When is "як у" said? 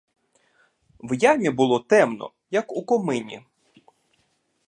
2.51-2.83